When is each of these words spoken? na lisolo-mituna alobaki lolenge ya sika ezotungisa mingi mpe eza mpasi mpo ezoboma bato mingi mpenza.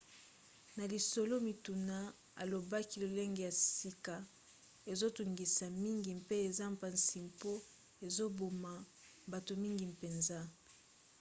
na 0.75 0.83
lisolo-mituna 0.91 1.97
alobaki 2.41 2.95
lolenge 3.01 3.41
ya 3.47 3.53
sika 3.79 4.15
ezotungisa 4.91 5.65
mingi 5.83 6.09
mpe 6.21 6.35
eza 6.47 6.65
mpasi 6.75 7.17
mpo 7.29 7.51
ezoboma 8.05 8.73
bato 9.31 9.53
mingi 9.63 9.85
mpenza. 9.93 10.39